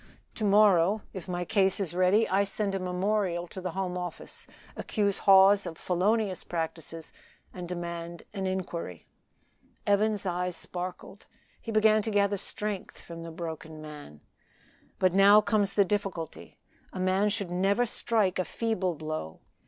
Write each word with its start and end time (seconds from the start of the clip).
To 0.33 0.43
morrow, 0.43 1.03
if 1.13 1.27
my 1.27 1.45
case 1.45 1.79
is 1.79 1.93
ready, 1.93 2.27
I 2.27 2.43
send 2.43 2.73
a 2.73 2.79
memorial 2.79 3.45
to 3.45 3.61
the 3.61 3.73
Home 3.77 3.99
Office, 3.99 4.47
accuse 4.75 5.19
Hawes 5.29 5.67
of 5.67 5.77
felonious 5.77 6.43
practices, 6.43 7.13
and 7.53 7.69
demand 7.69 8.23
an 8.33 8.47
inquiry." 8.47 9.05
Evans's 9.85 10.25
eye 10.25 10.49
sparkled; 10.49 11.27
he 11.61 11.71
began 11.71 12.01
to 12.01 12.09
gather 12.09 12.37
strength 12.37 12.99
from 12.99 13.21
the 13.21 13.29
broken 13.29 13.79
man. 13.79 14.21
"But 14.97 15.13
now 15.13 15.39
comes 15.39 15.73
the 15.73 15.85
difficulty. 15.85 16.57
A 16.91 16.99
man 16.99 17.29
should 17.29 17.51
never 17.51 17.85
strike 17.85 18.39
a 18.39 18.43
feeble 18.43 18.95
blow. 18.95 19.41